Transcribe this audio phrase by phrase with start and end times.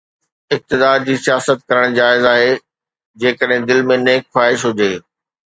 [0.55, 2.49] اقتدار جي سياست ڪرڻ جائز آهي،
[3.25, 4.91] جيڪڏهن دل ۾ نيڪ خواهش هجي.